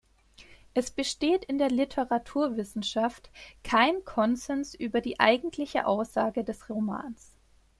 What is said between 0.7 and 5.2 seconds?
Es besteht in der Literaturwissenschaft kein Konsens über die